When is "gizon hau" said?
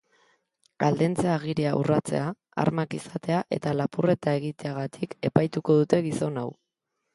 6.11-6.51